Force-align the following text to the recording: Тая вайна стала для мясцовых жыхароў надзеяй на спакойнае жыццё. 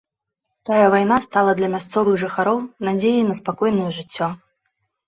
Тая 0.69 0.87
вайна 0.95 1.17
стала 1.25 1.51
для 1.61 1.69
мясцовых 1.75 2.19
жыхароў 2.25 2.57
надзеяй 2.91 3.23
на 3.33 3.41
спакойнае 3.43 3.89
жыццё. 4.01 4.35